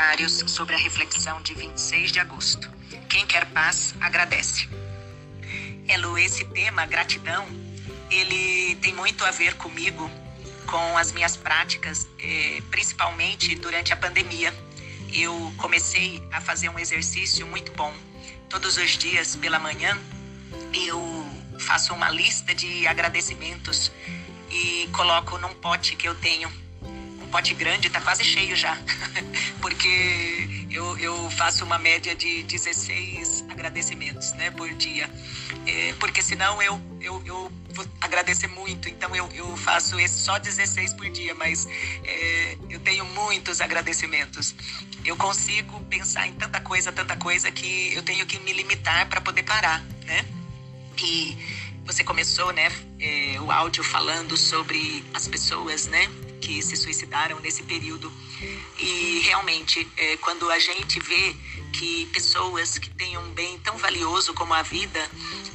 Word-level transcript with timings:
comentários 0.00 0.42
sobre 0.46 0.74
a 0.74 0.78
reflexão 0.78 1.42
de 1.42 1.52
26 1.52 2.10
de 2.10 2.20
agosto. 2.20 2.70
Quem 3.06 3.26
quer 3.26 3.44
paz, 3.46 3.94
agradece. 4.00 4.66
Elo, 5.86 6.16
esse 6.16 6.42
tema, 6.46 6.86
gratidão, 6.86 7.46
ele 8.10 8.76
tem 8.76 8.94
muito 8.94 9.22
a 9.26 9.30
ver 9.30 9.54
comigo, 9.56 10.10
com 10.66 10.96
as 10.96 11.12
minhas 11.12 11.36
práticas, 11.36 12.08
eh, 12.18 12.62
principalmente 12.70 13.54
durante 13.56 13.92
a 13.92 13.96
pandemia. 13.96 14.54
Eu 15.12 15.52
comecei 15.58 16.26
a 16.32 16.40
fazer 16.40 16.70
um 16.70 16.78
exercício 16.78 17.46
muito 17.46 17.70
bom. 17.72 17.92
Todos 18.48 18.78
os 18.78 18.96
dias 18.96 19.36
pela 19.36 19.58
manhã, 19.58 19.98
eu 20.72 20.98
faço 21.58 21.92
uma 21.92 22.08
lista 22.08 22.54
de 22.54 22.86
agradecimentos 22.86 23.92
e 24.50 24.88
coloco 24.92 25.36
num 25.36 25.54
pote 25.54 25.94
que 25.94 26.08
eu 26.08 26.14
tenho 26.14 26.50
pote 27.30 27.54
grande 27.54 27.86
está 27.86 28.00
quase 28.00 28.24
cheio 28.24 28.56
já, 28.56 28.76
porque 29.60 30.66
eu, 30.70 30.98
eu 30.98 31.30
faço 31.30 31.64
uma 31.64 31.78
média 31.78 32.14
de 32.14 32.42
16 32.42 33.44
agradecimentos 33.48 34.32
né, 34.32 34.50
por 34.50 34.68
dia, 34.74 35.08
é, 35.66 35.92
porque 35.98 36.22
senão 36.22 36.60
eu, 36.62 36.80
eu, 37.00 37.22
eu 37.24 37.52
vou 37.72 37.86
agradecer 38.00 38.48
muito, 38.48 38.88
então 38.88 39.14
eu, 39.14 39.28
eu 39.32 39.56
faço 39.56 39.96
só 40.08 40.38
16 40.38 40.94
por 40.94 41.08
dia, 41.08 41.34
mas 41.34 41.66
é, 42.04 42.56
eu 42.68 42.80
tenho 42.80 43.04
muitos 43.04 43.60
agradecimentos. 43.60 44.54
Eu 45.04 45.16
consigo 45.16 45.80
pensar 45.84 46.26
em 46.26 46.34
tanta 46.34 46.60
coisa, 46.60 46.92
tanta 46.92 47.16
coisa, 47.16 47.50
que 47.50 47.94
eu 47.94 48.02
tenho 48.02 48.26
que 48.26 48.38
me 48.40 48.52
limitar 48.52 49.08
para 49.08 49.20
poder 49.20 49.42
parar, 49.44 49.82
né? 50.04 50.24
E 51.02 51.36
você 51.86 52.04
começou, 52.04 52.52
né, 52.52 52.70
é, 53.00 53.40
o 53.40 53.50
áudio 53.50 53.82
falando 53.82 54.36
sobre 54.36 55.02
as 55.14 55.26
pessoas, 55.26 55.86
né, 55.86 56.06
que 56.40 56.62
se 56.62 56.76
suicidaram 56.76 57.38
nesse 57.40 57.62
período. 57.62 58.12
E 58.78 59.20
realmente, 59.24 59.86
é, 59.96 60.16
quando 60.16 60.50
a 60.50 60.58
gente 60.58 60.98
vê 61.00 61.36
que 61.72 62.06
pessoas 62.06 62.78
que 62.78 62.90
têm 62.90 63.16
um 63.18 63.30
bem 63.30 63.58
tão 63.60 63.76
valioso 63.76 64.34
como 64.34 64.52
a 64.54 64.62
vida 64.62 65.08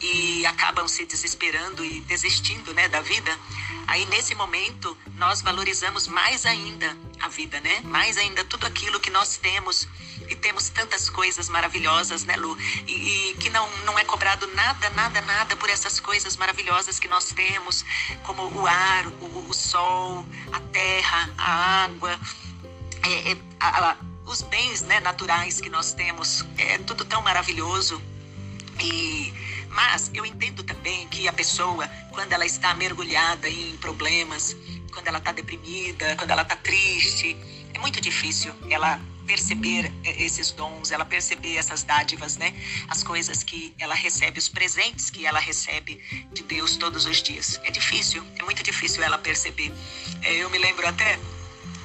e 0.00 0.44
acabam 0.46 0.86
se 0.88 1.06
desesperando 1.06 1.84
e 1.84 2.00
desistindo 2.00 2.74
né, 2.74 2.88
da 2.88 3.00
vida, 3.00 3.38
aí 3.86 4.04
nesse 4.06 4.34
momento 4.34 4.96
nós 5.16 5.40
valorizamos 5.40 6.06
mais 6.08 6.44
ainda 6.44 6.96
a 7.20 7.28
vida, 7.28 7.60
né? 7.60 7.80
Mais 7.84 8.16
ainda 8.16 8.44
tudo 8.44 8.66
aquilo 8.66 8.98
que 9.00 9.10
nós 9.10 9.36
temos 9.36 9.88
coisas 11.08 11.48
maravilhosas, 11.48 12.24
né, 12.24 12.36
Lu? 12.36 12.56
E, 12.86 13.30
e, 13.30 13.34
que 13.34 13.50
não, 13.50 13.68
não 13.84 13.98
é 13.98 14.04
cobrado 14.04 14.46
nada, 14.54 14.90
nada, 14.90 15.20
nada 15.20 15.56
por 15.56 15.68
essas 15.68 16.00
coisas 16.00 16.36
maravilhosas 16.36 16.98
que 16.98 17.08
nós 17.08 17.32
temos, 17.32 17.84
como 18.22 18.42
o 18.60 18.66
ar, 18.66 19.06
o, 19.06 19.48
o 19.48 19.54
sol, 19.54 20.24
a 20.52 20.60
terra, 20.60 21.30
a 21.38 21.84
água, 21.84 22.18
é, 23.04 23.32
é, 23.32 23.36
a, 23.60 23.90
a, 23.90 23.96
os 24.26 24.42
bens 24.42 24.82
né, 24.82 25.00
naturais 25.00 25.60
que 25.60 25.68
nós 25.68 25.92
temos. 25.92 26.44
É 26.58 26.78
tudo 26.78 27.04
tão 27.04 27.22
maravilhoso. 27.22 28.00
E, 28.80 29.32
mas 29.68 30.10
eu 30.14 30.24
entendo 30.26 30.62
também 30.62 31.08
que 31.08 31.28
a 31.28 31.32
pessoa, 31.32 31.88
quando 32.10 32.32
ela 32.32 32.44
está 32.44 32.74
mergulhada 32.74 33.48
em 33.48 33.76
problemas, 33.78 34.56
quando 34.92 35.08
ela 35.08 35.18
está 35.18 35.32
deprimida, 35.32 36.14
quando 36.16 36.30
ela 36.30 36.42
está 36.42 36.56
triste, 36.56 37.36
é 37.72 37.78
muito 37.78 38.00
difícil 38.00 38.54
ela 38.70 39.00
perceber 39.26 39.92
esses 40.04 40.50
dons, 40.50 40.90
ela 40.90 41.04
perceber 41.04 41.56
essas 41.56 41.82
dádivas, 41.82 42.36
né? 42.36 42.54
As 42.88 43.02
coisas 43.02 43.42
que 43.42 43.74
ela 43.78 43.94
recebe, 43.94 44.38
os 44.38 44.48
presentes 44.48 45.10
que 45.10 45.26
ela 45.26 45.38
recebe 45.38 46.00
de 46.32 46.42
Deus 46.42 46.76
todos 46.76 47.06
os 47.06 47.22
dias. 47.22 47.60
É 47.64 47.70
difícil, 47.70 48.24
é 48.38 48.42
muito 48.44 48.62
difícil 48.62 49.02
ela 49.02 49.18
perceber. 49.18 49.72
É, 50.22 50.34
eu 50.34 50.50
me 50.50 50.58
lembro 50.58 50.86
até 50.86 51.18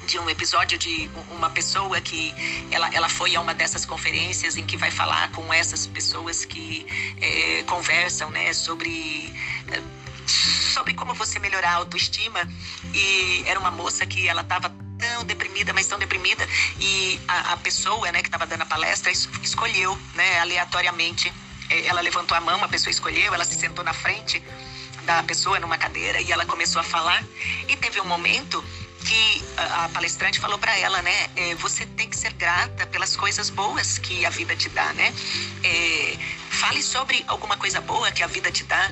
de 0.06 0.18
um 0.18 0.30
episódio 0.30 0.78
de 0.78 1.10
uma 1.30 1.50
pessoa 1.50 2.00
que 2.00 2.34
ela, 2.70 2.88
ela 2.94 3.10
foi 3.10 3.36
a 3.36 3.40
uma 3.40 3.52
dessas 3.52 3.84
conferências 3.84 4.56
em 4.56 4.64
que 4.64 4.76
vai 4.76 4.90
falar 4.90 5.30
com 5.32 5.52
essas 5.52 5.86
pessoas 5.86 6.46
que 6.46 6.86
é, 7.20 7.62
conversam, 7.64 8.30
né, 8.30 8.52
sobre 8.54 9.30
sobre 10.28 10.94
como 10.94 11.14
você 11.14 11.38
melhorar 11.38 11.72
a 11.72 11.74
autoestima 11.76 12.40
e 12.94 13.42
era 13.46 13.58
uma 13.58 13.70
moça 13.70 14.06
que 14.06 14.28
ela 14.28 14.42
estava 14.42 14.68
tão 14.98 15.24
deprimida, 15.24 15.72
mas 15.72 15.86
tão 15.86 15.98
deprimida. 15.98 16.46
E 16.80 17.20
a, 17.28 17.52
a 17.52 17.56
pessoa 17.56 18.10
né, 18.12 18.20
que 18.20 18.28
estava 18.28 18.46
dando 18.46 18.62
a 18.62 18.66
palestra 18.66 19.10
escolheu, 19.10 19.98
né, 20.14 20.40
aleatoriamente. 20.40 21.32
É, 21.70 21.86
ela 21.86 22.00
levantou 22.00 22.36
a 22.36 22.40
mão, 22.40 22.62
a 22.64 22.68
pessoa 22.68 22.90
escolheu, 22.90 23.34
ela 23.34 23.44
se 23.44 23.54
sentou 23.54 23.84
na 23.84 23.92
frente 23.92 24.42
da 25.04 25.22
pessoa 25.22 25.58
numa 25.58 25.78
cadeira 25.78 26.20
e 26.20 26.30
ela 26.30 26.44
começou 26.44 26.80
a 26.80 26.84
falar. 26.84 27.24
E 27.68 27.76
teve 27.76 28.00
um 28.00 28.04
momento 28.04 28.62
que 29.04 29.42
a, 29.56 29.88
palestrante 29.88 30.38
falou 30.40 30.58
para 30.58 30.76
ela, 30.76 31.00
né? 31.02 31.30
É, 31.36 31.54
você 31.56 31.86
tem 31.86 32.08
que 32.08 32.16
ser 32.16 32.32
grata 32.34 32.86
pelas 32.86 33.16
coisas 33.16 33.48
boas 33.48 33.98
que 33.98 34.26
a 34.26 34.30
vida 34.30 34.54
te 34.54 34.68
dá, 34.68 34.92
né? 34.92 35.14
É, 35.64 36.16
fale 36.50 36.82
sobre 36.82 37.24
alguma 37.26 37.56
coisa 37.56 37.80
boa 37.80 38.10
que 38.10 38.22
a 38.22 38.26
vida 38.26 38.50
te 38.50 38.64
dá. 38.64 38.90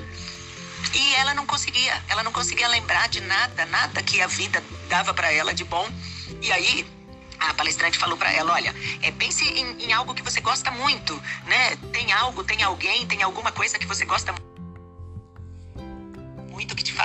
E 0.97 1.13
ela 1.13 1.35
não 1.35 1.45
conseguia, 1.45 2.03
ela 2.09 2.23
não 2.23 2.31
conseguia 2.31 2.67
lembrar 2.67 3.07
de 3.07 3.21
nada, 3.21 3.65
nada 3.67 4.01
que 4.01 4.19
a 4.19 4.25
vida 4.25 4.63
dava 4.89 5.13
para 5.13 5.31
ela 5.31 5.53
de 5.53 5.63
bom. 5.63 5.87
E 6.41 6.51
aí 6.51 6.87
a 7.39 7.53
palestrante 7.53 7.99
falou 7.99 8.17
para 8.17 8.31
ela, 8.33 8.53
olha, 8.53 8.73
é, 9.03 9.11
pense 9.11 9.45
em, 9.45 9.83
em, 9.83 9.93
algo 9.93 10.15
que 10.15 10.23
você 10.23 10.41
gosta 10.41 10.71
muito, 10.71 11.13
né? 11.45 11.75
Tem 11.93 12.11
algo, 12.11 12.43
tem 12.43 12.63
alguém, 12.63 13.05
tem 13.05 13.21
alguma 13.21 13.51
coisa 13.51 13.77
que 13.77 13.85
você 13.85 14.05
gosta 14.05 14.31
muito 14.31 14.56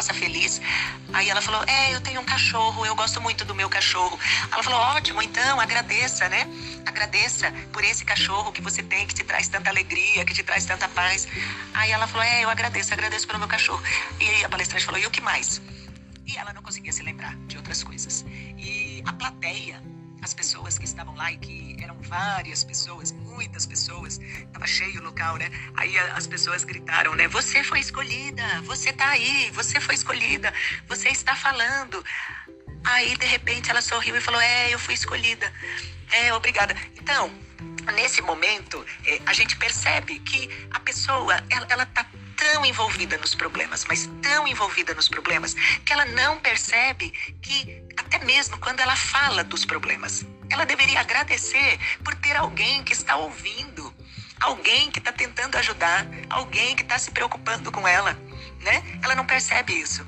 faça 0.02 0.12
feliz. 0.12 0.60
Aí 1.12 1.30
ela 1.30 1.40
falou: 1.40 1.62
É, 1.66 1.94
eu 1.94 2.00
tenho 2.00 2.20
um 2.20 2.24
cachorro, 2.24 2.84
eu 2.84 2.94
gosto 2.96 3.20
muito 3.20 3.44
do 3.44 3.54
meu 3.54 3.68
cachorro. 3.68 4.18
Ela 4.50 4.62
falou: 4.62 4.80
Ótimo, 4.80 5.22
então 5.22 5.60
agradeça, 5.60 6.28
né? 6.28 6.46
Agradeça 6.84 7.52
por 7.72 7.84
esse 7.84 8.04
cachorro 8.04 8.50
que 8.50 8.60
você 8.60 8.82
tem, 8.82 9.06
que 9.06 9.14
te 9.14 9.22
traz 9.22 9.48
tanta 9.48 9.70
alegria, 9.70 10.24
que 10.24 10.34
te 10.34 10.42
traz 10.42 10.64
tanta 10.64 10.88
paz. 10.88 11.28
Aí 11.72 11.92
ela 11.92 12.06
falou: 12.06 12.26
É, 12.26 12.42
eu 12.42 12.50
agradeço, 12.50 12.92
agradeço 12.92 13.26
pelo 13.26 13.38
meu 13.38 13.48
cachorro. 13.48 13.82
E 14.20 14.44
a 14.44 14.48
palestrante 14.48 14.84
falou: 14.84 15.00
E 15.00 15.06
o 15.06 15.10
que 15.10 15.20
mais? 15.20 15.62
E 16.26 16.36
ela 16.36 16.52
não 16.52 16.62
conseguia 16.62 16.92
se 16.92 17.02
lembrar 17.02 17.36
de 17.46 17.56
outras 17.56 17.82
coisas. 17.84 18.24
E 18.58 19.02
a 19.06 19.12
plateia 19.12 19.80
lá 21.22 21.30
e 21.30 21.36
que 21.36 21.76
eram 21.80 21.96
várias 22.02 22.64
pessoas, 22.64 23.12
muitas 23.12 23.64
pessoas, 23.64 24.18
estava 24.18 24.66
cheio 24.66 25.00
o 25.00 25.04
local, 25.04 25.36
né? 25.36 25.48
Aí 25.76 25.96
as 25.98 26.26
pessoas 26.26 26.64
gritaram, 26.64 27.14
né? 27.14 27.28
Você 27.28 27.62
foi 27.62 27.78
escolhida, 27.78 28.42
você 28.62 28.92
tá 28.92 29.08
aí, 29.10 29.50
você 29.52 29.80
foi 29.80 29.94
escolhida, 29.94 30.52
você 30.88 31.08
está 31.10 31.34
falando. 31.36 32.04
Aí 32.84 33.16
de 33.16 33.26
repente 33.26 33.70
ela 33.70 33.80
sorriu 33.80 34.16
e 34.16 34.20
falou: 34.20 34.40
É, 34.40 34.74
eu 34.74 34.78
fui 34.78 34.94
escolhida. 34.94 35.52
É, 36.10 36.34
obrigada. 36.34 36.74
Então, 37.00 37.30
nesse 37.94 38.20
momento, 38.20 38.84
é, 39.06 39.20
a 39.24 39.32
gente 39.32 39.56
percebe 39.56 40.18
que 40.18 40.40
a 40.72 40.80
pessoa, 40.80 41.34
ela, 41.48 41.66
ela 41.70 41.86
tá 41.86 42.04
tão 42.42 42.64
envolvida 42.64 43.16
nos 43.18 43.36
problemas, 43.36 43.84
mas 43.88 44.10
tão 44.20 44.48
envolvida 44.48 44.92
nos 44.94 45.08
problemas, 45.08 45.54
que 45.84 45.92
ela 45.92 46.04
não 46.06 46.40
percebe 46.40 47.10
que, 47.40 47.84
até 47.96 48.18
mesmo 48.24 48.58
quando 48.58 48.80
ela 48.80 48.96
fala 48.96 49.44
dos 49.44 49.64
problemas, 49.64 50.26
ela 50.50 50.66
deveria 50.66 50.98
agradecer 50.98 51.78
por 52.02 52.16
ter 52.16 52.36
alguém 52.36 52.82
que 52.82 52.92
está 52.92 53.14
ouvindo, 53.14 53.94
alguém 54.40 54.90
que 54.90 54.98
está 54.98 55.12
tentando 55.12 55.56
ajudar, 55.56 56.04
alguém 56.28 56.74
que 56.74 56.82
está 56.82 56.98
se 56.98 57.12
preocupando 57.12 57.70
com 57.70 57.86
ela, 57.86 58.18
né? 58.60 58.82
Ela 59.02 59.14
não 59.14 59.24
percebe 59.24 59.72
isso. 59.72 60.04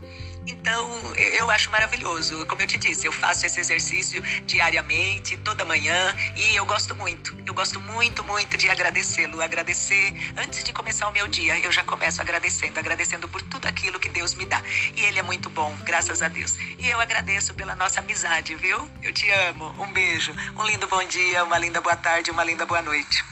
Então, 0.47 1.15
eu 1.17 1.51
acho 1.51 1.71
maravilhoso. 1.71 2.45
Como 2.47 2.61
eu 2.61 2.67
te 2.67 2.77
disse, 2.79 3.07
eu 3.07 3.13
faço 3.13 3.47
esse 3.47 3.61
exercício 3.61 4.23
diariamente, 4.47 5.37
toda 5.39 5.65
manhã, 5.65 6.15
e 6.37 6.55
eu 6.57 6.67
gosto 6.67 6.95
muito. 6.95 7.37
Eu 7.47 7.55
gosto 7.55 7.81
muito, 7.81 8.23
muito 8.25 8.57
de 8.57 8.69
agradecê-lo. 8.69 9.41
Agradecer 9.41 10.15
antes 10.37 10.63
de 10.63 10.73
começar 10.73 11.09
o 11.09 11.13
meu 11.13 11.27
dia. 11.29 11.59
Eu 11.59 11.73
já 11.73 11.83
começo 11.85 12.21
agradecendo, 12.21 12.79
agradecendo 12.79 13.29
por 13.29 13.41
tudo 13.43 13.67
aquilo 13.67 13.99
que 13.99 14.09
Deus 14.09 14.35
me 14.35 14.45
dá. 14.45 14.63
E 14.95 15.03
Ele 15.03 15.19
é 15.19 15.23
muito 15.23 15.49
bom, 15.49 15.75
graças 15.85 16.23
a 16.23 16.29
Deus. 16.29 16.57
E 16.79 16.89
eu 16.89 17.01
agradeço 17.01 17.55
pela 17.55 17.75
nossa 17.75 18.01
amizade, 18.01 18.55
viu? 18.55 18.89
Eu 19.03 19.13
te 19.13 19.31
amo. 19.31 19.75
Um 19.79 19.93
beijo, 19.93 20.35
um 20.57 20.65
lindo 20.65 20.87
bom 20.87 21.05
dia, 21.05 21.45
uma 21.45 21.59
linda 21.59 21.81
boa 21.81 21.97
tarde, 21.97 22.31
uma 22.31 22.45
linda 22.45 22.67
boa 22.67 22.83
noite. 22.83 23.25